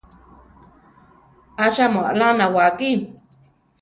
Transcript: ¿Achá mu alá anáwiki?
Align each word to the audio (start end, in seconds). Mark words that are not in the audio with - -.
¿Achá 1.65 1.85
mu 1.93 2.01
alá 2.09 2.27
anáwiki? 2.33 2.91